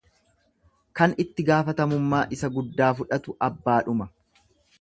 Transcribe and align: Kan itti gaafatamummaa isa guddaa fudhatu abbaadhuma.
Kan 0.99 1.13
itti 1.25 1.45
gaafatamummaa 1.49 2.23
isa 2.39 2.51
guddaa 2.57 2.91
fudhatu 3.01 3.37
abbaadhuma. 3.49 4.13